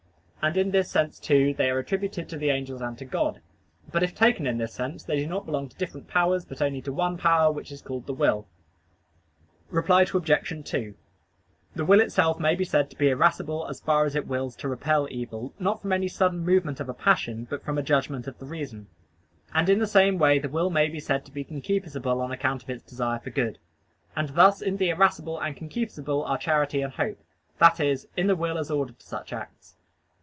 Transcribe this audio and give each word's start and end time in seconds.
And 0.43 0.57
in 0.57 0.71
this 0.71 0.89
sense, 0.89 1.19
too, 1.19 1.53
they 1.53 1.69
are 1.69 1.77
attributed 1.77 2.27
to 2.29 2.35
the 2.35 2.49
angels 2.49 2.81
and 2.81 2.97
to 2.97 3.05
God. 3.05 3.41
But 3.91 4.01
if 4.01 4.15
taken 4.15 4.47
in 4.47 4.57
this 4.57 4.73
sense, 4.73 5.03
they 5.03 5.17
do 5.17 5.27
not 5.27 5.45
belong 5.45 5.69
to 5.69 5.77
different 5.77 6.07
powers, 6.07 6.45
but 6.45 6.63
only 6.63 6.81
to 6.81 6.91
one 6.91 7.15
power, 7.19 7.51
which 7.51 7.71
is 7.71 7.83
called 7.83 8.07
the 8.07 8.13
will. 8.15 8.47
Reply 9.69 10.01
Obj. 10.11 10.63
2: 10.65 10.95
The 11.75 11.85
will 11.85 12.01
itself 12.01 12.39
may 12.39 12.55
be 12.55 12.65
said 12.65 12.89
to 12.89 12.95
[be] 12.97 13.09
irascible, 13.11 13.67
as 13.67 13.81
far 13.81 14.05
as 14.05 14.15
it 14.15 14.25
wills 14.25 14.55
to 14.55 14.67
repel 14.67 15.07
evil, 15.11 15.53
not 15.59 15.79
from 15.79 15.93
any 15.93 16.07
sudden 16.07 16.39
movement 16.39 16.79
of 16.79 16.89
a 16.89 16.93
passion, 16.95 17.45
but 17.47 17.61
from 17.63 17.77
a 17.77 17.83
judgment 17.83 18.25
of 18.25 18.39
the 18.39 18.45
reason. 18.47 18.87
And 19.53 19.69
in 19.69 19.77
the 19.77 19.85
same 19.85 20.17
way 20.17 20.39
the 20.39 20.49
will 20.49 20.71
may 20.71 20.89
be 20.89 20.99
said 20.99 21.23
to 21.25 21.31
be 21.31 21.45
concupiscible 21.45 22.19
on 22.19 22.31
account 22.31 22.63
of 22.63 22.69
its 22.71 22.81
desire 22.81 23.19
for 23.19 23.29
good. 23.29 23.59
And 24.15 24.29
thus 24.29 24.59
in 24.59 24.77
the 24.77 24.89
irascible 24.89 25.39
and 25.39 25.55
concupiscible 25.55 26.27
are 26.27 26.39
charity 26.39 26.81
and 26.81 26.93
hope 26.93 27.19
that 27.59 27.79
is, 27.79 28.07
in 28.17 28.25
the 28.25 28.35
will 28.35 28.57
as 28.57 28.71
ordered 28.71 28.97
to 28.97 29.05
such 29.05 29.33
acts. 29.33 29.77